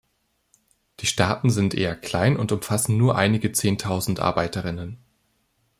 [1.01, 4.97] Die Staaten sind eher klein und umfassen nur einige zehntausend Arbeiterinnen.